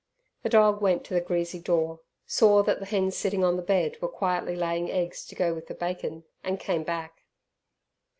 The 0.41 0.49
dog 0.49 0.81
went 0.81 1.03
to 1.03 1.13
the 1.13 1.21
greasy 1.21 1.59
door, 1.59 1.99
saw 2.25 2.63
that 2.63 2.79
the 2.79 2.87
hens 2.87 3.15
sitting 3.15 3.43
on 3.43 3.55
the 3.55 3.61
bed 3.61 4.01
were 4.01 4.07
quietly 4.07 4.55
laying 4.55 4.89
eggs 4.89 5.23
to 5.27 5.35
go 5.35 5.53
with 5.53 5.67
the 5.67 5.75
bacon, 5.75 6.23
and 6.43 6.59
came 6.59 6.81
back. 6.81 7.21